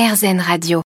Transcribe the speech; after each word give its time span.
RZN 0.00 0.40
Radio. 0.40 0.80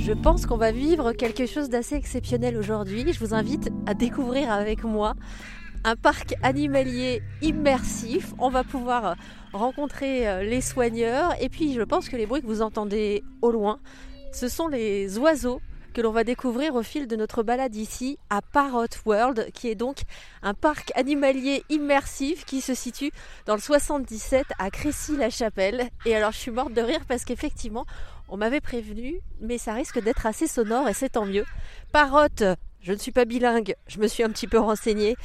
Je 0.00 0.12
pense 0.20 0.46
qu'on 0.46 0.56
va 0.56 0.72
vivre 0.72 1.12
quelque 1.12 1.46
chose 1.46 1.68
d'assez 1.68 1.94
exceptionnel 1.94 2.56
aujourd'hui. 2.56 3.12
Je 3.12 3.20
vous 3.20 3.34
invite 3.34 3.70
à 3.86 3.94
découvrir 3.94 4.50
avec 4.50 4.82
moi 4.82 5.14
un 5.84 5.94
parc 5.94 6.34
animalier 6.42 7.22
immersif. 7.40 8.34
On 8.40 8.50
va 8.50 8.64
pouvoir 8.64 9.14
rencontrer 9.52 10.26
euh, 10.26 10.42
les 10.42 10.60
soigneurs 10.60 11.40
et 11.40 11.48
puis 11.48 11.74
je 11.74 11.82
pense 11.82 12.08
que 12.08 12.16
les 12.16 12.26
bruits 12.26 12.42
que 12.42 12.48
vous 12.48 12.62
entendez 12.62 13.22
au 13.42 13.52
loin, 13.52 13.78
ce 14.32 14.48
sont 14.48 14.66
les 14.66 15.18
oiseaux 15.18 15.60
que 15.92 16.00
l'on 16.00 16.12
va 16.12 16.24
découvrir 16.24 16.74
au 16.74 16.82
fil 16.82 17.06
de 17.06 17.16
notre 17.16 17.42
balade 17.42 17.74
ici 17.74 18.18
à 18.30 18.42
Parrot 18.42 18.86
World, 19.06 19.50
qui 19.52 19.68
est 19.68 19.74
donc 19.74 19.98
un 20.42 20.54
parc 20.54 20.92
animalier 20.94 21.64
immersif 21.68 22.44
qui 22.44 22.60
se 22.60 22.74
situe 22.74 23.10
dans 23.46 23.54
le 23.54 23.60
77 23.60 24.46
à 24.58 24.70
Crécy-la-Chapelle. 24.70 25.88
Et 26.06 26.14
alors 26.14 26.32
je 26.32 26.38
suis 26.38 26.50
morte 26.50 26.72
de 26.72 26.80
rire 26.80 27.00
parce 27.08 27.24
qu'effectivement, 27.24 27.86
on 28.28 28.36
m'avait 28.36 28.60
prévenu, 28.60 29.20
mais 29.40 29.58
ça 29.58 29.74
risque 29.74 30.00
d'être 30.00 30.26
assez 30.26 30.46
sonore 30.46 30.88
et 30.88 30.94
c'est 30.94 31.10
tant 31.10 31.26
mieux. 31.26 31.44
Parrot, 31.92 32.28
je 32.80 32.92
ne 32.92 32.98
suis 32.98 33.12
pas 33.12 33.24
bilingue, 33.24 33.74
je 33.86 33.98
me 33.98 34.06
suis 34.06 34.22
un 34.22 34.30
petit 34.30 34.46
peu 34.46 34.58
renseignée. 34.58 35.16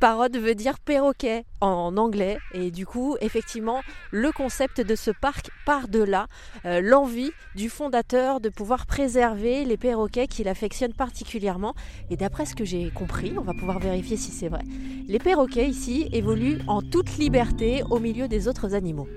Parrot 0.00 0.28
veut 0.34 0.54
dire 0.54 0.78
perroquet 0.78 1.44
en 1.60 1.96
anglais 1.96 2.38
et 2.52 2.70
du 2.70 2.86
coup 2.86 3.16
effectivement 3.20 3.80
le 4.10 4.32
concept 4.32 4.80
de 4.80 4.94
ce 4.94 5.10
parc 5.10 5.50
part 5.64 5.88
de 5.88 6.02
là, 6.02 6.26
euh, 6.64 6.80
l'envie 6.80 7.30
du 7.54 7.68
fondateur 7.68 8.40
de 8.40 8.48
pouvoir 8.48 8.86
préserver 8.86 9.64
les 9.64 9.76
perroquets 9.76 10.26
qu'il 10.26 10.48
affectionne 10.48 10.92
particulièrement 10.92 11.74
et 12.10 12.16
d'après 12.16 12.44
ce 12.44 12.54
que 12.54 12.64
j'ai 12.64 12.90
compris, 12.90 13.34
on 13.38 13.42
va 13.42 13.54
pouvoir 13.54 13.78
vérifier 13.78 14.16
si 14.16 14.30
c'est 14.30 14.48
vrai, 14.48 14.62
les 15.08 15.18
perroquets 15.18 15.68
ici 15.68 16.08
évoluent 16.12 16.60
en 16.66 16.82
toute 16.82 17.16
liberté 17.16 17.82
au 17.90 17.98
milieu 17.98 18.28
des 18.28 18.48
autres 18.48 18.74
animaux. 18.74 19.08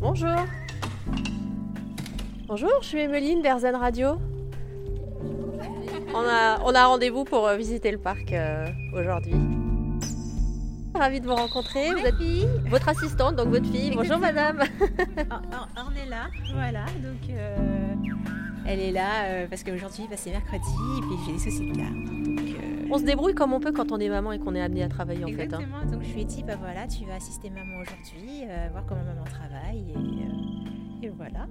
Bonjour 0.00 0.46
Bonjour, 2.50 2.82
je 2.82 2.88
suis 2.88 2.98
Emeline 2.98 3.42
d'Airzen 3.42 3.76
Radio. 3.76 4.18
On 6.14 6.24
a, 6.26 6.60
on 6.64 6.74
a 6.74 6.86
rendez-vous 6.86 7.24
pour 7.24 7.46
euh, 7.46 7.56
visiter 7.56 7.90
le 7.92 7.98
parc 7.98 8.32
euh, 8.32 8.66
aujourd'hui. 8.92 9.34
Ravie 10.94 11.20
de 11.20 11.26
vous 11.26 11.34
rencontrer. 11.34 11.90
Vous 11.92 12.04
êtes 12.04 12.68
votre 12.68 12.88
assistante, 12.88 13.36
donc 13.36 13.48
votre 13.48 13.66
fille. 13.70 13.92
Bonjour 13.94 14.18
madame. 14.18 14.60
On 14.90 15.94
est 15.96 16.08
là, 16.08 16.28
voilà. 16.52 16.84
Donc 17.02 17.30
euh, 17.30 17.56
elle 18.66 18.80
est 18.80 18.90
là 18.90 19.46
parce 19.48 19.62
qu'aujourd'hui 19.62 20.06
bah, 20.10 20.16
c'est 20.18 20.30
mercredi 20.30 20.64
et 20.98 21.00
puis 21.02 21.16
j'ai 21.26 21.32
des 21.32 21.38
soucis 21.38 21.70
de 21.70 21.76
garde. 21.76 21.94
Donc, 21.94 22.56
On 22.90 22.98
se 22.98 23.04
débrouille 23.04 23.34
comme 23.34 23.52
on 23.52 23.60
peut 23.60 23.72
quand 23.72 23.92
on 23.92 23.98
est 23.98 24.08
maman 24.08 24.32
et 24.32 24.38
qu'on 24.40 24.54
est 24.56 24.60
amené 24.60 24.82
à 24.82 24.88
travailler 24.88 25.24
en 25.24 25.28
fait. 25.28 25.34
hein. 25.54 25.60
Exactement. 25.60 25.84
Donc 25.92 26.02
je 26.02 26.12
lui 26.12 26.22
ai 26.22 26.24
dit 26.24 26.42
bah 26.42 26.56
voilà, 26.60 26.86
tu 26.88 27.04
vas 27.06 27.14
assister 27.14 27.50
maman 27.50 27.78
aujourd'hui, 27.80 28.44
voir 28.72 28.84
comment 28.86 29.04
maman 29.04 29.24
travaille 29.24 29.92
et, 29.92 30.89
et 31.02 31.08
voilà. 31.08 31.46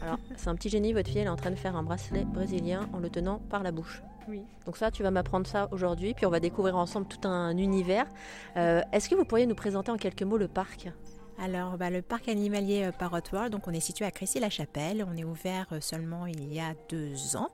Alors 0.00 0.18
c'est 0.36 0.48
un 0.48 0.54
petit 0.54 0.68
génie, 0.68 0.92
votre 0.92 1.08
fille 1.08 1.20
elle 1.20 1.26
est 1.26 1.30
en 1.30 1.36
train 1.36 1.50
de 1.50 1.56
faire 1.56 1.76
un 1.76 1.82
bracelet 1.82 2.24
brésilien 2.24 2.88
en 2.92 2.98
le 2.98 3.10
tenant 3.10 3.38
par 3.50 3.62
la 3.62 3.72
bouche. 3.72 4.02
Oui. 4.28 4.42
Donc 4.64 4.76
ça, 4.76 4.90
tu 4.90 5.02
vas 5.02 5.10
m'apprendre 5.10 5.46
ça 5.46 5.68
aujourd'hui, 5.70 6.14
puis 6.14 6.24
on 6.24 6.30
va 6.30 6.40
découvrir 6.40 6.76
ensemble 6.76 7.06
tout 7.06 7.28
un 7.28 7.56
univers. 7.58 8.06
Euh, 8.56 8.80
Est-ce 8.92 9.08
que 9.08 9.14
vous 9.14 9.24
pourriez 9.24 9.46
nous 9.46 9.54
présenter 9.54 9.90
en 9.90 9.96
quelques 9.96 10.22
mots 10.22 10.38
le 10.38 10.48
parc? 10.48 10.90
Alors, 11.38 11.76
bah, 11.76 11.90
le 11.90 12.00
parc 12.00 12.28
animalier 12.28 12.84
euh, 12.84 12.92
Parrot 12.92 13.18
World, 13.32 13.52
donc 13.52 13.66
on 13.66 13.72
est 13.72 13.80
situé 13.80 14.04
à 14.04 14.10
Crécy-la-Chapelle. 14.10 15.04
On 15.06 15.16
est 15.16 15.24
ouvert 15.24 15.66
euh, 15.72 15.80
seulement 15.80 16.26
il 16.26 16.52
y 16.52 16.60
a 16.60 16.74
deux 16.88 17.36
ans. 17.36 17.50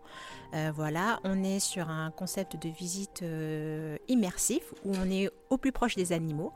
Euh, 0.55 0.70
voilà, 0.75 1.19
on 1.25 1.42
est 1.42 1.61
sur 1.61 1.89
un 1.89 2.11
concept 2.11 2.57
de 2.62 2.69
visite 2.69 3.23
euh, 3.23 3.97
immersif 4.09 4.75
où 4.85 4.92
on 5.03 5.11
est 5.11 5.31
au 5.51 5.59
plus 5.59 5.73
proche 5.73 5.97
des 5.97 6.12
animaux. 6.12 6.53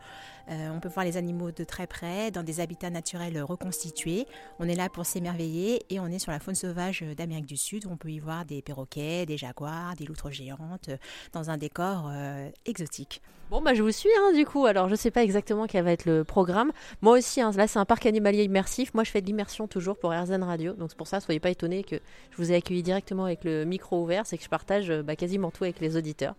Euh, 0.48 0.70
on 0.70 0.78
peut 0.78 0.88
voir 0.88 1.04
les 1.04 1.16
animaux 1.16 1.50
de 1.50 1.64
très 1.64 1.88
près, 1.88 2.30
dans 2.30 2.44
des 2.44 2.60
habitats 2.60 2.90
naturels 2.90 3.42
reconstitués. 3.42 4.26
On 4.60 4.68
est 4.68 4.76
là 4.76 4.88
pour 4.88 5.04
s'émerveiller 5.04 5.84
et 5.90 5.98
on 5.98 6.06
est 6.06 6.20
sur 6.20 6.30
la 6.30 6.38
faune 6.38 6.54
sauvage 6.54 7.02
d'Amérique 7.16 7.46
du 7.46 7.56
Sud 7.56 7.86
où 7.86 7.90
on 7.90 7.96
peut 7.96 8.10
y 8.10 8.20
voir 8.20 8.44
des 8.44 8.62
perroquets, 8.62 9.26
des 9.26 9.36
jaguars, 9.36 9.96
des 9.96 10.04
loutres 10.04 10.30
géantes, 10.30 10.90
euh, 10.90 10.96
dans 11.32 11.50
un 11.50 11.56
décor 11.56 12.08
euh, 12.08 12.48
exotique. 12.66 13.20
Bon, 13.50 13.60
bah 13.60 13.74
je 13.74 13.82
vous 13.82 13.90
suis 13.90 14.10
hein, 14.16 14.32
du 14.32 14.46
coup. 14.46 14.64
Alors 14.64 14.88
je 14.88 14.94
sais 14.94 15.10
pas 15.10 15.24
exactement 15.24 15.66
quel 15.66 15.84
va 15.84 15.92
être 15.92 16.06
le 16.06 16.22
programme. 16.22 16.70
Moi 17.02 17.18
aussi, 17.18 17.40
hein, 17.40 17.50
là 17.56 17.66
c'est 17.66 17.80
un 17.80 17.84
parc 17.84 18.06
animalier 18.06 18.44
immersif. 18.44 18.94
Moi 18.94 19.02
je 19.02 19.10
fais 19.10 19.20
de 19.20 19.26
l'immersion 19.26 19.66
toujours 19.66 19.98
pour 19.98 20.12
RZN 20.12 20.44
Radio. 20.44 20.72
Donc 20.74 20.90
c'est 20.90 20.96
pour 20.96 21.08
ça, 21.08 21.18
soyez 21.18 21.40
pas 21.40 21.50
étonnés 21.50 21.82
que 21.82 21.96
je 22.30 22.36
vous 22.36 22.52
ai 22.52 22.54
accueilli 22.54 22.84
directement 22.84 23.24
avec 23.24 23.42
le 23.42 23.64
micro 23.64 24.00
ouvert. 24.00 24.24
C'est 24.24 24.38
que 24.38 24.44
je 24.44 24.48
partage 24.48 24.92
bah, 25.02 25.16
quasiment 25.16 25.50
tout 25.50 25.64
avec 25.64 25.80
les 25.80 25.96
auditeurs. 25.96 26.36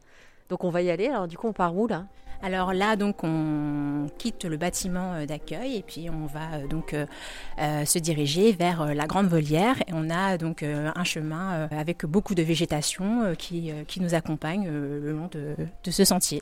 Donc 0.50 0.63
on 0.63 0.69
va 0.69 0.81
y 0.81 0.89
aller. 0.89 1.07
Alors 1.07 1.28
du 1.28 1.38
coup, 1.38 1.47
on 1.47 1.53
part 1.53 1.75
où 1.75 1.88
là? 1.88 2.06
Alors 2.41 2.73
là, 2.73 2.95
donc, 2.95 3.23
on 3.23 4.07
quitte 4.17 4.45
le 4.45 4.57
bâtiment 4.57 5.13
euh, 5.13 5.25
d'accueil 5.25 5.78
et 5.78 5.81
puis 5.81 6.09
on 6.09 6.25
va 6.25 6.57
euh, 6.57 6.67
donc 6.67 6.94
euh, 6.94 7.85
se 7.85 7.97
diriger 7.97 8.51
vers 8.51 8.94
la 8.94 9.07
grande 9.07 9.28
volière. 9.28 9.78
Et 9.88 9.94
on 9.94 10.09
a 10.09 10.38
donc 10.38 10.63
un 10.63 11.03
chemin 11.03 11.67
avec 11.72 12.05
beaucoup 12.05 12.35
de 12.35 12.44
végétation 12.44 13.34
qui, 13.38 13.72
qui 13.88 14.01
nous 14.01 14.13
accompagne 14.13 14.67
le 14.67 15.11
long 15.11 15.28
de, 15.31 15.55
de 15.84 15.91
ce 15.91 16.03
sentier. 16.03 16.41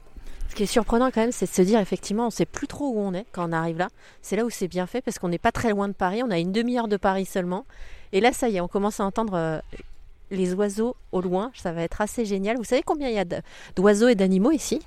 Ce 0.49 0.55
qui 0.55 0.63
est 0.63 0.67
surprenant 0.67 1.09
quand 1.09 1.21
même, 1.21 1.31
c'est 1.31 1.49
de 1.49 1.55
se 1.55 1.61
dire 1.61 1.79
effectivement, 1.79 2.27
on 2.27 2.29
sait 2.29 2.45
plus 2.45 2.67
trop 2.67 2.89
où 2.89 2.99
on 2.99 3.13
est 3.13 3.25
quand 3.31 3.49
on 3.49 3.53
arrive 3.53 3.77
là. 3.77 3.87
C'est 4.21 4.35
là 4.35 4.45
où 4.45 4.49
c'est 4.49 4.67
bien 4.67 4.87
fait 4.87 5.01
parce 5.01 5.19
qu'on 5.19 5.29
n'est 5.29 5.37
pas 5.37 5.51
très 5.51 5.69
loin 5.69 5.87
de 5.87 5.93
Paris. 5.93 6.21
On 6.23 6.31
a 6.31 6.37
une 6.37 6.51
demi-heure 6.51 6.87
de 6.87 6.97
Paris 6.97 7.25
seulement. 7.25 7.65
Et 8.11 8.21
là, 8.21 8.33
ça 8.33 8.49
y 8.49 8.57
est, 8.57 8.61
on 8.61 8.67
commence 8.67 8.99
à 8.99 9.05
entendre 9.05 9.61
les 10.33 10.53
oiseaux 10.53 10.95
au 11.11 11.21
loin. 11.21 11.51
Ça 11.55 11.71
va 11.71 11.83
être 11.83 12.01
assez 12.01 12.25
génial. 12.25 12.57
Vous 12.57 12.63
savez 12.63 12.83
combien 12.83 13.09
il 13.09 13.15
y 13.15 13.19
a 13.19 13.25
d'oiseaux 13.75 14.07
et 14.07 14.15
d'animaux 14.15 14.51
ici? 14.51 14.81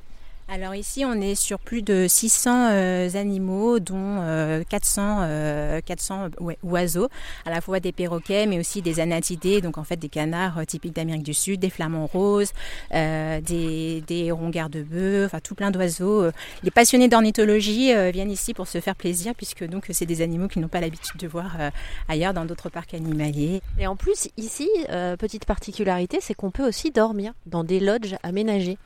Alors 0.48 0.76
ici, 0.76 1.04
on 1.04 1.14
est 1.20 1.34
sur 1.34 1.58
plus 1.58 1.82
de 1.82 2.06
600 2.08 2.68
euh, 2.70 3.08
animaux, 3.14 3.80
dont 3.80 3.96
euh, 4.20 4.62
400, 4.68 5.18
euh, 5.22 5.80
400 5.84 6.28
ouais, 6.38 6.56
oiseaux, 6.62 7.08
à 7.44 7.50
la 7.50 7.60
fois 7.60 7.80
des 7.80 7.90
perroquets, 7.90 8.46
mais 8.46 8.60
aussi 8.60 8.80
des 8.80 9.00
anatidés, 9.00 9.60
donc 9.60 9.76
en 9.76 9.82
fait 9.82 9.96
des 9.96 10.08
canards 10.08 10.58
euh, 10.58 10.64
typiques 10.64 10.94
d'Amérique 10.94 11.24
du 11.24 11.34
Sud, 11.34 11.58
des 11.58 11.68
flamants 11.68 12.06
roses, 12.06 12.52
euh, 12.94 13.40
des, 13.40 14.04
des 14.06 14.26
hérons 14.26 14.48
garde-bœufs, 14.50 15.24
enfin 15.26 15.40
tout 15.40 15.56
plein 15.56 15.72
d'oiseaux. 15.72 16.22
Euh, 16.22 16.32
Les 16.62 16.70
passionnés 16.70 17.08
d'ornithologie 17.08 17.92
euh, 17.92 18.12
viennent 18.12 18.30
ici 18.30 18.54
pour 18.54 18.68
se 18.68 18.80
faire 18.80 18.94
plaisir, 18.94 19.34
puisque 19.34 19.64
donc 19.66 19.86
c'est 19.90 20.06
des 20.06 20.22
animaux 20.22 20.46
qu'ils 20.46 20.62
n'ont 20.62 20.68
pas 20.68 20.80
l'habitude 20.80 21.20
de 21.20 21.26
voir 21.26 21.56
euh, 21.58 21.70
ailleurs 22.08 22.34
dans 22.34 22.44
d'autres 22.44 22.68
parcs 22.70 22.94
animaliers. 22.94 23.62
Et 23.80 23.88
en 23.88 23.96
plus, 23.96 24.28
ici, 24.36 24.68
euh, 24.90 25.16
petite 25.16 25.44
particularité, 25.44 26.18
c'est 26.20 26.34
qu'on 26.34 26.52
peut 26.52 26.68
aussi 26.68 26.92
dormir 26.92 27.32
dans 27.46 27.64
des 27.64 27.80
lodges 27.80 28.14
aménagés. 28.22 28.78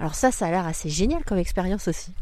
Alors 0.00 0.14
ça, 0.14 0.32
ça 0.32 0.46
a 0.46 0.50
l'air 0.50 0.66
assez 0.66 0.88
génial 0.88 1.22
comme 1.24 1.36
expérience 1.36 1.86
aussi. 1.86 2.12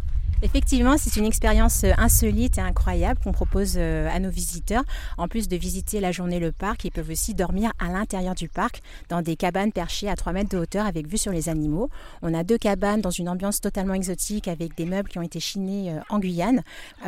Effectivement, 0.40 0.94
c'est 0.98 1.16
une 1.16 1.24
expérience 1.26 1.82
euh, 1.82 1.90
insolite 1.98 2.58
et 2.58 2.60
incroyable 2.60 3.18
qu'on 3.24 3.32
propose 3.32 3.74
euh, 3.76 4.08
à 4.08 4.20
nos 4.20 4.30
visiteurs. 4.30 4.84
En 5.16 5.26
plus 5.26 5.48
de 5.48 5.56
visiter 5.56 5.98
la 5.98 6.12
journée 6.12 6.38
le 6.38 6.52
parc, 6.52 6.84
ils 6.84 6.92
peuvent 6.92 7.10
aussi 7.10 7.34
dormir 7.34 7.72
à 7.80 7.88
l'intérieur 7.88 8.36
du 8.36 8.48
parc 8.48 8.80
dans 9.08 9.20
des 9.20 9.34
cabanes 9.34 9.72
perchées 9.72 10.08
à 10.08 10.14
3 10.14 10.32
mètres 10.32 10.50
de 10.50 10.58
hauteur 10.58 10.86
avec 10.86 11.08
vue 11.08 11.18
sur 11.18 11.32
les 11.32 11.48
animaux. 11.48 11.90
On 12.22 12.32
a 12.34 12.44
deux 12.44 12.56
cabanes 12.56 13.00
dans 13.00 13.10
une 13.10 13.28
ambiance 13.28 13.60
totalement 13.60 13.94
exotique 13.94 14.46
avec 14.46 14.76
des 14.76 14.84
meubles 14.86 15.08
qui 15.08 15.18
ont 15.18 15.22
été 15.22 15.40
chinés 15.40 15.90
euh, 15.92 15.98
en 16.08 16.20
Guyane 16.20 16.62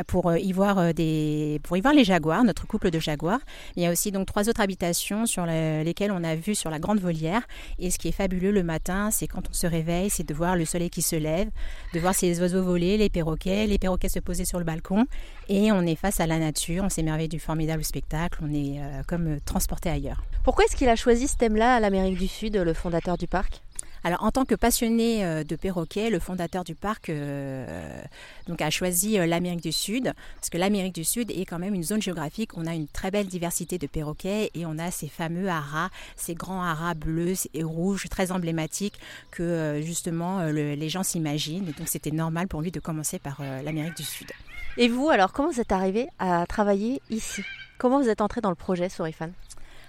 pour 0.07 0.35
y 0.35 0.51
voir 0.51 0.93
des 0.93 1.61
pour 1.63 1.77
y 1.77 1.81
voir 1.81 1.93
les 1.93 2.03
jaguars, 2.03 2.43
notre 2.43 2.67
couple 2.67 2.89
de 2.91 2.99
jaguars. 2.99 3.39
Il 3.77 3.83
y 3.83 3.85
a 3.85 3.91
aussi 3.91 4.11
donc 4.11 4.25
trois 4.27 4.49
autres 4.49 4.59
habitations 4.59 5.25
sur 5.25 5.45
le- 5.45 5.83
lesquelles 5.83 6.11
on 6.11 6.25
a 6.25 6.35
vue 6.35 6.53
sur 6.55 6.69
la 6.69 6.79
grande 6.79 6.99
volière. 6.99 7.43
Et 7.79 7.91
ce 7.91 7.97
qui 7.97 8.09
est 8.09 8.13
fabuleux 8.13 8.51
le 8.51 8.63
matin, 8.63 9.09
c'est 9.09 9.27
quand 9.27 9.43
on 9.49 9.53
se 9.53 9.67
réveille, 9.67 10.09
c'est 10.09 10.27
de 10.27 10.33
voir 10.33 10.57
le 10.57 10.65
soleil 10.65 10.89
qui 10.89 11.01
se 11.01 11.15
lève, 11.15 11.47
de 11.93 11.99
voir 12.01 12.13
ces 12.13 12.41
oiseaux 12.41 12.61
voler, 12.63 12.97
les 12.97 13.09
les 13.13 13.77
perroquets 13.77 14.09
se 14.09 14.19
poser 14.19 14.45
sur 14.45 14.59
le 14.59 14.65
balcon. 14.65 15.05
Et 15.49 15.71
on 15.71 15.81
est 15.81 15.95
face 15.95 16.19
à 16.19 16.27
la 16.27 16.39
nature, 16.39 16.83
on 16.83 16.89
s'émerveille 16.89 17.29
du 17.29 17.39
formidable 17.39 17.83
spectacle, 17.83 18.39
on 18.41 18.53
est 18.53 18.79
euh, 18.79 19.01
comme 19.07 19.27
euh, 19.27 19.39
transporté 19.45 19.89
ailleurs. 19.89 20.23
Pourquoi 20.43 20.65
est-ce 20.65 20.75
qu'il 20.75 20.89
a 20.89 20.95
choisi 20.95 21.27
ce 21.27 21.37
thème-là 21.37 21.75
à 21.75 21.79
l'Amérique 21.79 22.17
du 22.17 22.27
Sud, 22.27 22.55
le 22.55 22.73
fondateur 22.73 23.17
du 23.17 23.27
parc? 23.27 23.61
Alors, 24.03 24.23
en 24.23 24.31
tant 24.31 24.45
que 24.45 24.55
passionné 24.55 25.23
euh, 25.23 25.43
de 25.43 25.55
perroquets, 25.55 26.09
le 26.09 26.19
fondateur 26.19 26.63
du 26.63 26.73
parc 26.73 27.09
euh, 27.09 28.01
donc 28.47 28.61
a 28.61 28.69
choisi 28.71 29.19
euh, 29.19 29.27
l'Amérique 29.27 29.61
du 29.61 29.71
Sud, 29.71 30.13
parce 30.35 30.49
que 30.49 30.57
l'Amérique 30.57 30.95
du 30.95 31.03
Sud 31.03 31.29
est 31.29 31.45
quand 31.45 31.59
même 31.59 31.75
une 31.75 31.83
zone 31.83 32.01
géographique. 32.01 32.57
On 32.57 32.65
a 32.65 32.73
une 32.73 32.87
très 32.87 33.11
belle 33.11 33.27
diversité 33.27 33.77
de 33.77 33.85
perroquets 33.85 34.49
et 34.55 34.65
on 34.65 34.79
a 34.79 34.89
ces 34.89 35.07
fameux 35.07 35.49
haras, 35.49 35.89
ces 36.15 36.33
grands 36.33 36.63
haras 36.63 36.95
bleus 36.95 37.47
et 37.53 37.63
rouges, 37.63 38.07
très 38.09 38.31
emblématiques 38.31 38.99
que 39.29 39.43
euh, 39.43 39.81
justement 39.81 40.43
le- 40.45 40.73
les 40.73 40.89
gens 40.89 41.03
s'imaginent. 41.03 41.71
Donc, 41.77 41.87
c'était 41.87 42.11
normal 42.11 42.47
pour 42.47 42.61
lui 42.61 42.71
de 42.71 42.79
commencer 42.79 43.19
par 43.19 43.41
l'Amérique 43.63 43.97
du 43.97 44.03
Sud. 44.03 44.31
Et 44.77 44.87
vous, 44.87 45.09
alors, 45.09 45.31
comment 45.33 45.49
vous 45.51 45.59
êtes 45.59 45.71
arrivé 45.71 46.07
à 46.17 46.45
travailler 46.47 47.01
ici? 47.09 47.43
Comment 47.77 47.99
vous 48.01 48.09
êtes 48.09 48.21
entré 48.21 48.41
dans 48.41 48.49
le 48.49 48.55
projet 48.55 48.89
Sorifan? 48.89 49.29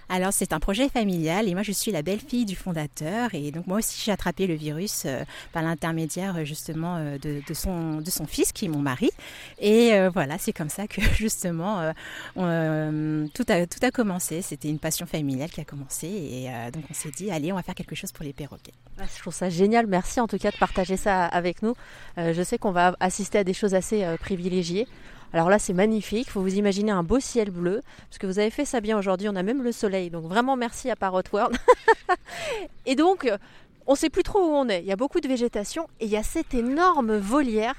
Alors 0.09 0.33
c'est 0.33 0.53
un 0.53 0.59
projet 0.59 0.89
familial 0.89 1.47
et 1.47 1.53
moi 1.53 1.63
je 1.63 1.71
suis 1.71 1.91
la 1.91 2.01
belle-fille 2.01 2.45
du 2.45 2.55
fondateur 2.55 3.33
et 3.33 3.51
donc 3.51 3.67
moi 3.67 3.77
aussi 3.77 4.01
j'ai 4.03 4.11
attrapé 4.11 4.47
le 4.47 4.53
virus 4.53 5.03
euh, 5.05 5.23
par 5.51 5.63
l'intermédiaire 5.63 6.37
euh, 6.37 6.43
justement 6.43 6.97
euh, 6.97 7.17
de, 7.17 7.53
son, 7.53 8.01
fils 8.27 8.51
qui 8.51 8.65
est 8.65 8.69
mon 8.69 8.79
mari 8.79 9.09
et 9.59 9.91
voilà 10.13 10.37
c'est 10.37 10.53
comme 10.53 10.69
ça 10.69 10.87
que 10.87 11.01
justement 11.15 11.93
tout, 12.35 13.45
a, 13.49 13.65
tout 13.65 13.79
a 13.81 13.91
commencé, 13.91 14.41
c'était 14.41 14.69
une 14.69 14.79
passion 14.79 15.05
familiale 15.05 15.49
qui 15.49 15.61
a 15.61 15.65
commencé 15.65 16.07
et 16.07 16.71
donc 16.71 16.83
on 16.89 16.93
s'est 16.93 17.11
dit 17.11 17.31
allez 17.31 17.51
on 17.51 17.55
va 17.55 17.63
faire 17.63 17.75
quelque 17.75 17.95
chose 17.95 18.11
pour 18.11 18.23
les 18.23 18.33
perroquets. 18.33 18.73
Ah, 18.99 19.03
je 19.13 19.19
trouve 19.19 19.33
ça 19.33 19.49
génial, 19.49 19.87
merci 19.87 20.19
en 20.19 20.27
tout 20.27 20.37
cas 20.37 20.51
de 20.51 20.57
partager 20.57 20.97
ça 20.97 21.25
avec 21.25 21.61
nous. 21.61 21.75
je 22.17 22.43
sais 22.43 22.57
qu'on 22.57 22.71
va 22.71 22.95
assister 22.99 23.39
à 23.39 23.43
des 23.43 23.53
choses 23.53 23.73
assez 23.73 24.05
privilégiées. 24.19 24.87
Alors 25.33 25.49
là, 25.49 25.57
c'est 25.57 25.73
magnifique. 25.73 26.27
Il 26.27 26.31
faut 26.31 26.41
vous 26.41 26.55
imaginer 26.55 26.91
un 26.91 27.03
beau 27.03 27.19
ciel 27.19 27.49
bleu, 27.49 27.81
parce 28.09 28.19
que 28.19 28.27
vous 28.27 28.39
avez 28.39 28.51
fait 28.51 28.65
ça 28.65 28.81
bien 28.81 28.97
aujourd'hui. 28.97 29.27
On 29.29 29.35
a 29.35 29.43
même 29.43 29.63
le 29.63 29.71
soleil. 29.71 30.09
Donc 30.09 30.25
vraiment 30.25 30.55
merci 30.55 30.89
à 30.91 30.95
Parrot 30.95 31.23
World. 31.33 31.57
et 32.85 32.95
donc, 32.95 33.29
on 33.87 33.93
ne 33.93 33.97
sait 33.97 34.09
plus 34.09 34.23
trop 34.23 34.39
où 34.39 34.51
on 34.51 34.69
est. 34.69 34.79
Il 34.81 34.85
y 34.85 34.91
a 34.91 34.95
beaucoup 34.95 35.19
de 35.19 35.27
végétation 35.27 35.87
et 35.99 36.05
il 36.05 36.11
y 36.11 36.17
a 36.17 36.23
cette 36.23 36.53
énorme 36.53 37.17
volière 37.17 37.75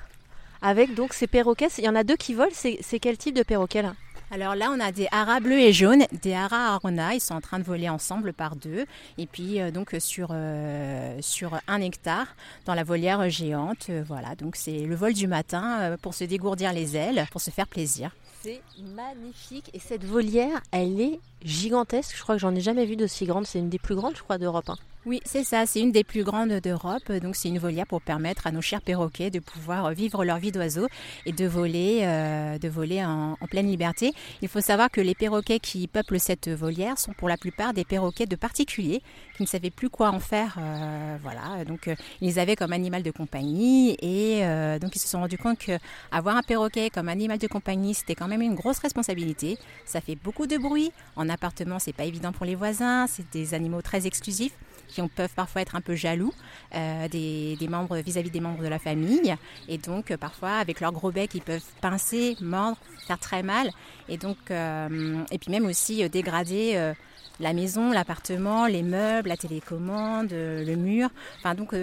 avec 0.63 0.95
donc 0.95 1.15
ces 1.15 1.29
perroquets. 1.29 1.69
Il 1.79 1.85
y 1.85 1.89
en 1.89 1.95
a 1.95 2.03
deux 2.03 2.17
qui 2.17 2.35
volent. 2.35 2.51
C'est 2.53 2.99
quel 2.99 3.17
type 3.17 3.37
de 3.37 3.43
perroquet 3.43 3.83
là? 3.83 3.95
Alors 4.35 4.57
là, 4.57 4.73
on 4.73 4.81
a 4.81 4.91
des 4.91 5.07
haras 5.13 5.39
bleus 5.39 5.61
et 5.61 5.73
jaunes, 5.73 6.07
des 6.23 6.35
haras 6.35 6.75
arona. 6.75 7.15
Ils 7.15 7.21
sont 7.21 7.35
en 7.35 7.41
train 7.41 7.61
de 7.61 7.65
voler 7.65 7.89
ensemble 7.89 8.33
par 8.33 8.57
deux. 8.57 8.85
Et 9.17 9.29
puis 9.29 9.61
euh, 9.61 9.71
donc 9.71 9.95
sur 10.01 10.31
euh, 10.33 11.17
sur 11.21 11.61
un 11.69 11.81
hectare 11.81 12.27
dans 12.67 12.75
la 12.75 12.83
volière 12.83 13.31
géante. 13.31 13.87
Euh, 13.91 14.03
voilà. 14.05 14.35
Donc 14.35 14.57
c'est 14.57 14.81
le 14.81 14.97
vol 14.97 15.13
du 15.13 15.29
matin 15.29 15.97
pour 16.03 16.15
se 16.15 16.25
dégourdir 16.25 16.73
les 16.73 16.97
ailes, 16.97 17.27
pour 17.31 17.41
se 17.41 17.51
faire 17.51 17.69
plaisir. 17.69 18.11
C'est 18.43 18.61
magnifique. 18.97 19.71
Et 19.73 19.79
cette 19.79 20.05
volière, 20.05 20.61
elle 20.73 21.01
est 21.01 21.21
gigantesque. 21.45 22.17
Je 22.17 22.23
crois 22.23 22.35
que 22.35 22.41
j'en 22.41 22.57
ai 22.57 22.61
jamais 22.61 22.87
vu 22.87 22.97
d'aussi 22.97 23.27
grande. 23.27 23.47
C'est 23.47 23.61
une 23.61 23.71
des 23.71 23.79
plus 23.79 23.95
grandes, 23.95 24.17
je 24.17 24.23
crois, 24.23 24.39
d'Europe. 24.39 24.69
Hein. 24.69 24.77
Oui, 25.07 25.21
c'est 25.27 25.45
ça. 25.45 25.67
C'est 25.67 25.81
une 25.81 25.93
des 25.93 26.03
plus 26.03 26.25
grandes 26.25 26.53
d'Europe. 26.61 27.13
Donc, 27.13 27.37
c'est 27.37 27.51
une 27.51 27.59
volière 27.59 27.87
pour 27.87 28.01
permettre 28.01 28.47
à 28.47 28.53
nos 28.53 28.63
chers 28.63 28.81
perroquets 28.81 29.29
de 29.29 29.39
pouvoir 29.39 29.91
vivre 29.93 30.25
leur 30.25 30.39
vie 30.39 30.51
d'oiseau 30.51 30.89
et 31.27 31.33
de 31.33 31.47
voler, 31.47 32.01
euh, 32.05 32.57
de 32.59 32.69
voler 32.69 33.05
en, 33.05 33.37
pleine 33.51 33.67
liberté. 33.67 34.15
Il 34.41 34.49
faut 34.49 34.63
savoir 34.63 34.91
que 34.91 35.03
les 35.03 35.15
perroquets 35.15 35.59
qui 35.59 35.87
peuplent 35.89 36.19
cette 36.19 36.49
volière 36.49 36.99
sont 36.99 37.13
pour 37.13 37.29
la 37.29 37.37
plupart 37.37 37.75
des 37.75 37.85
perroquets 37.85 38.25
de 38.25 38.35
particuliers 38.35 39.03
qui 39.37 39.43
ne 39.43 39.47
savaient 39.47 39.71
plus 39.71 39.91
quoi 39.91 40.09
en 40.09 40.21
faire. 40.21 40.57
Euh, 40.59 41.19
voilà. 41.23 41.67
Donc, 41.67 41.89
euh, 41.89 41.95
ils 42.23 42.29
les 42.29 42.39
avaient 42.39 42.57
comme 42.57 42.73
animal 42.73 43.03
de 43.03 43.11
compagnie 43.11 43.97
et 44.01 44.41
donc 44.81 44.97
ils 44.97 45.01
se 45.01 45.09
sont 45.09 45.21
rendus 45.21 45.37
compte 45.37 45.59
qu'avoir 45.59 46.37
un 46.37 46.43
perroquet 46.43 46.89
comme 46.89 47.11
animal 47.11 47.37
de 47.39 47.47
compagnie, 47.47 47.93
c'était 47.93 48.15
quand 48.15 48.29
même 48.29 48.41
une 48.41 48.55
grosse 48.55 48.79
responsabilité. 48.79 49.59
Ça 49.85 50.01
fait 50.01 50.17
beaucoup 50.17 50.47
de 50.47 50.57
bruit. 50.57 50.93
En 51.17 51.29
appartement, 51.29 51.79
c'est 51.79 51.93
pas 51.93 52.05
évident 52.05 52.33
pour 52.33 52.47
les 52.47 52.55
voisins. 52.55 53.07
C'est 53.07 53.31
des 53.33 53.53
animaux 53.53 53.83
très 53.83 54.07
exclusifs 54.07 54.55
qui 54.89 55.03
peuvent 55.09 55.35
parfois 55.35 55.63
être 55.63 55.77
un 55.77 55.81
peu 55.81 55.95
jaloux 55.95 56.33
euh, 56.75 57.09
des, 57.09 57.57
membres 57.69 57.97
vis-à-vis 57.97 58.31
des 58.31 58.41
membres 58.41 58.63
de 58.63 58.69
la 58.69 58.79
famille. 58.79 59.35
Et 59.69 59.79
donc, 59.79 60.11
euh, 60.11 60.17
parfois, 60.17 60.53
avec 60.57 60.81
leur 60.81 60.93
gros 60.93 61.11
bec, 61.11 61.35
ils 61.35 61.43
peuvent 61.43 61.65
pincer, 61.81 62.37
mordre, 62.41 62.77
faire 63.07 63.19
très 63.19 63.43
mal. 63.43 63.71
Et 64.09 64.17
donc, 64.17 64.37
euh, 64.51 65.23
et 65.31 65.39
puis 65.39 65.51
même 65.51 65.67
aussi 65.67 66.09
dégrader 66.09 66.93
la 67.41 67.53
maison, 67.53 67.91
l'appartement, 67.91 68.67
les 68.67 68.83
meubles, 68.83 69.29
la 69.29 69.37
télécommande, 69.37 70.29
le 70.31 70.75
mur. 70.77 71.09
Enfin 71.39 71.55
donc 71.55 71.75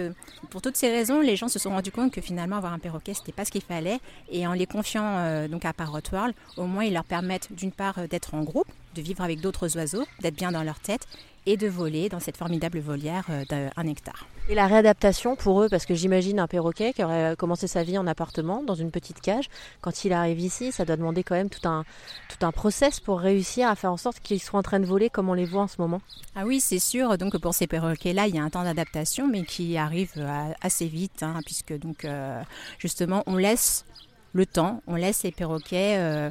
pour 0.50 0.62
toutes 0.62 0.76
ces 0.76 0.90
raisons, 0.90 1.20
les 1.20 1.36
gens 1.36 1.48
se 1.48 1.58
sont 1.58 1.70
rendus 1.70 1.92
compte 1.92 2.12
que 2.12 2.20
finalement 2.20 2.56
avoir 2.56 2.72
un 2.72 2.78
perroquet 2.78 3.12
c'était 3.12 3.32
pas 3.32 3.44
ce 3.44 3.50
qu'il 3.50 3.62
fallait 3.62 3.98
et 4.30 4.46
en 4.46 4.54
les 4.54 4.66
confiant 4.66 5.46
donc 5.48 5.64
à 5.64 5.72
Parrot 5.74 6.00
World, 6.10 6.34
au 6.56 6.64
moins 6.64 6.84
ils 6.84 6.94
leur 6.94 7.04
permettent 7.04 7.52
d'une 7.52 7.72
part 7.72 8.08
d'être 8.08 8.34
en 8.34 8.42
groupe, 8.42 8.68
de 8.94 9.02
vivre 9.02 9.22
avec 9.22 9.40
d'autres 9.40 9.76
oiseaux, 9.76 10.06
d'être 10.20 10.36
bien 10.36 10.52
dans 10.52 10.62
leur 10.62 10.80
tête 10.80 11.06
et 11.46 11.56
de 11.56 11.66
voler 11.68 12.08
dans 12.08 12.20
cette 12.20 12.36
formidable 12.36 12.78
volière 12.78 13.26
euh, 13.30 13.44
d'un 13.44 13.86
hectare. 13.86 14.26
Et 14.48 14.54
la 14.54 14.66
réadaptation 14.66 15.36
pour 15.36 15.62
eux, 15.62 15.68
parce 15.68 15.86
que 15.86 15.94
j'imagine 15.94 16.40
un 16.40 16.48
perroquet 16.48 16.92
qui 16.92 17.04
aurait 17.04 17.36
commencé 17.36 17.66
sa 17.68 17.84
vie 17.84 17.96
en 17.96 18.06
appartement, 18.06 18.62
dans 18.62 18.74
une 18.74 18.90
petite 18.90 19.20
cage, 19.20 19.48
quand 19.80 20.04
il 20.04 20.12
arrive 20.12 20.40
ici, 20.40 20.72
ça 20.72 20.84
doit 20.84 20.96
demander 20.96 21.22
quand 21.22 21.36
même 21.36 21.50
tout 21.50 21.66
un, 21.68 21.84
tout 22.28 22.44
un 22.44 22.50
process 22.50 22.98
pour 22.98 23.20
réussir 23.20 23.68
à 23.68 23.76
faire 23.76 23.92
en 23.92 23.96
sorte 23.96 24.18
qu'ils 24.20 24.42
soient 24.42 24.58
en 24.58 24.64
train 24.64 24.80
de 24.80 24.86
voler 24.86 25.10
comme 25.10 25.28
on 25.28 25.34
les 25.34 25.44
voit 25.44 25.62
en 25.62 25.68
ce 25.68 25.80
moment. 25.80 26.00
Ah 26.34 26.44
oui, 26.44 26.60
c'est 26.60 26.80
sûr. 26.80 27.18
Donc 27.18 27.38
pour 27.38 27.54
ces 27.54 27.66
perroquets-là, 27.66 28.26
il 28.26 28.34
y 28.34 28.38
a 28.38 28.42
un 28.42 28.50
temps 28.50 28.64
d'adaptation, 28.64 29.28
mais 29.28 29.44
qui 29.44 29.76
arrive 29.76 30.12
euh, 30.16 30.52
assez 30.60 30.86
vite, 30.86 31.22
hein, 31.22 31.40
puisque 31.44 31.78
donc 31.78 32.04
euh, 32.04 32.42
justement, 32.78 33.22
on 33.26 33.36
laisse 33.36 33.84
le 34.32 34.46
temps, 34.46 34.82
on 34.86 34.96
laisse 34.96 35.22
les 35.22 35.32
perroquets 35.32 35.96
euh, 35.98 36.30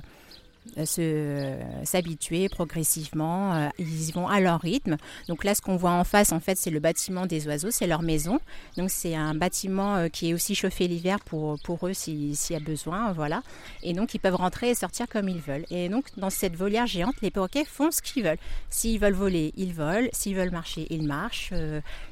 s'habituer 1.84 2.50
progressivement. 2.50 3.54
Euh, 3.54 3.70
ils 3.80 4.12
vont 4.14 4.28
à 4.28 4.40
leur 4.40 4.62
rythme. 4.62 4.98
Donc 5.28 5.44
là, 5.44 5.56
ce 5.56 5.62
qu'on 5.62 5.76
voit 5.76 5.92
en 5.92 6.04
face, 6.04 6.32
en 6.32 6.40
fait, 6.40 6.58
c'est 6.58 6.70
le 6.70 6.80
bâtiment 6.80 7.26
des 7.26 7.48
oiseaux, 7.48 7.72
c'est 7.72 7.88
leur 7.88 8.02
maison. 8.02 8.40
Donc 8.78 8.90
c'est 8.90 9.16
un 9.16 9.36
bâtiment 9.36 9.96
euh, 9.96 10.08
qui 10.08 10.30
est 10.30 10.34
aussi 10.34 10.56
chauffé 10.56 10.88
l'hiver 10.88 11.20
pour, 11.20 11.60
pour 11.60 11.88
eux 11.88 11.94
s'il 11.94 12.34
y 12.34 12.56
a 12.56 12.60
besoin, 12.60 13.12
voilà. 13.12 13.44
Et 13.84 13.94
donc 13.94 14.14
ils 14.14 14.20
peuvent 14.20 14.36
rentrer 14.36 14.70
et 14.70 14.76
sortir 14.76 15.08
comme 15.08 15.30
ils 15.30 15.42
veulent. 15.42 15.66
Et 15.72 15.90
donc 15.90 16.06
dans 16.18 16.30
cette 16.30 16.56
volière 16.56 16.88
géante, 16.88 17.16
les 17.22 17.32
perroquets 17.32 17.66
font 17.66 17.92
ce 17.92 18.02
qu'ils 18.02 18.24
veulent. 18.24 18.40
S'ils 18.70 19.00
veulent 19.00 19.14
voler, 19.14 19.54
ils 19.58 19.74
volent. 19.74 20.08
S'ils 20.14 20.36
veulent 20.36 20.52
marcher, 20.52 20.88
ils 20.90 21.06
marchent. 21.06 21.54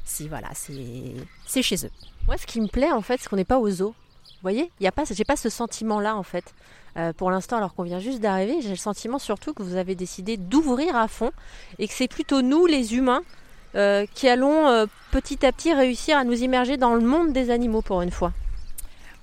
si 0.06 0.28
voilà, 0.28 0.50
c'est 0.54 1.62
chez 1.62 1.86
eux. 1.86 1.92
Moi, 2.28 2.38
ce 2.38 2.46
qui 2.46 2.62
me 2.62 2.68
plaît 2.68 2.92
en 2.92 3.02
fait, 3.02 3.20
c'est 3.22 3.30
qu'on 3.30 3.38
n'est 3.38 3.46
pas 3.46 3.60
aux 3.60 3.70
zoo. 3.70 3.96
Vous 4.40 4.44
voyez, 4.44 4.72
il 4.80 4.90
pas, 4.92 5.04
j'ai 5.12 5.26
pas 5.26 5.36
ce 5.36 5.50
sentiment-là 5.50 6.16
en 6.16 6.24
fait. 6.24 6.54
Euh, 6.96 7.12
pour 7.12 7.30
l'instant, 7.30 7.58
alors 7.58 7.76
qu'on 7.76 7.84
vient 7.84 8.00
juste 8.00 8.22
d'arriver, 8.22 8.62
j'ai 8.62 8.70
le 8.70 8.78
sentiment 8.78 9.20
surtout 9.20 9.54
que 9.54 9.62
vous 9.62 9.76
avez 9.76 9.96
décidé 9.96 10.38
d'ouvrir 10.38 10.96
à 10.96 11.10
fond 11.10 11.32
et 11.78 11.90
que 11.90 11.94
c'est 11.94 12.08
plutôt 12.08 12.42
nous, 12.42 12.66
les 12.66 12.96
humains, 12.96 13.22
euh, 13.76 14.06
qui 14.14 14.30
allons 14.30 14.68
euh, 14.68 14.86
petit 15.12 15.46
à 15.46 15.52
petit 15.52 15.74
réussir 15.74 16.18
à 16.18 16.24
nous 16.24 16.42
immerger 16.42 16.78
dans 16.78 16.96
le 16.96 17.02
monde 17.02 17.34
des 17.34 17.50
animaux 17.52 17.82
pour 17.82 18.02
une 18.02 18.12
fois. 18.12 18.32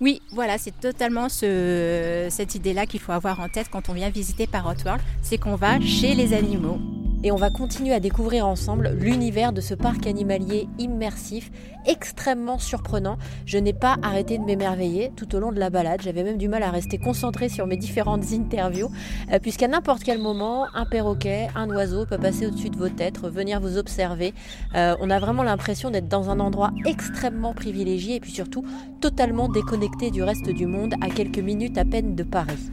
Oui, 0.02 0.20
voilà, 0.32 0.58
c'est 0.58 0.78
totalement 0.78 1.30
cette 1.30 2.54
idée-là 2.54 2.84
qu'il 2.84 3.00
faut 3.00 3.12
avoir 3.12 3.40
en 3.40 3.48
tête 3.48 3.68
quand 3.72 3.88
on 3.88 3.94
vient 3.94 4.10
visiter 4.10 4.46
Parrot 4.46 4.74
World, 4.84 5.02
c'est 5.22 5.38
qu'on 5.38 5.56
va 5.56 5.80
chez 5.80 6.14
les 6.14 6.34
animaux 6.34 6.78
et 7.22 7.32
on 7.32 7.36
va 7.36 7.50
continuer 7.50 7.94
à 7.94 8.00
découvrir 8.00 8.46
ensemble 8.46 8.90
l'univers 8.98 9.52
de 9.52 9.60
ce 9.60 9.74
parc 9.74 10.06
animalier 10.06 10.68
immersif, 10.78 11.50
extrêmement 11.86 12.58
surprenant. 12.58 13.18
Je 13.44 13.58
n'ai 13.58 13.72
pas 13.72 13.96
arrêté 14.02 14.38
de 14.38 14.44
m'émerveiller 14.44 15.12
tout 15.16 15.34
au 15.34 15.40
long 15.40 15.52
de 15.52 15.58
la 15.58 15.70
balade, 15.70 16.00
j'avais 16.02 16.22
même 16.22 16.38
du 16.38 16.48
mal 16.48 16.62
à 16.62 16.70
rester 16.70 16.98
concentré 16.98 17.48
sur 17.48 17.66
mes 17.66 17.76
différentes 17.76 18.32
interviews, 18.32 18.90
euh, 19.32 19.38
puisqu'à 19.38 19.68
n'importe 19.68 20.02
quel 20.02 20.18
moment, 20.18 20.66
un 20.74 20.84
perroquet, 20.84 21.48
un 21.54 21.68
oiseau 21.70 22.06
peut 22.06 22.18
passer 22.18 22.46
au-dessus 22.46 22.70
de 22.70 22.76
vos 22.76 22.88
têtes, 22.88 23.20
venir 23.20 23.60
vous 23.60 23.78
observer. 23.78 24.34
Euh, 24.74 24.94
on 25.00 25.10
a 25.10 25.18
vraiment 25.18 25.42
l'impression 25.42 25.90
d'être 25.90 26.08
dans 26.08 26.30
un 26.30 26.40
endroit 26.40 26.70
extrêmement 26.84 27.54
privilégié 27.54 28.16
et 28.16 28.20
puis 28.20 28.32
surtout 28.32 28.64
totalement 29.00 29.48
déconnecté 29.48 30.10
du 30.10 30.22
reste 30.22 30.48
du 30.48 30.66
monde 30.66 30.94
à 31.00 31.08
quelques 31.08 31.38
minutes 31.38 31.78
à 31.78 31.84
peine 31.84 32.14
de 32.14 32.22
Paris. 32.22 32.70